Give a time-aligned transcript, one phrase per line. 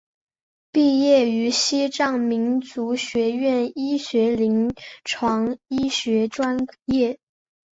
[0.71, 7.19] 毕业于西藏民族学院医学院临床医学专业。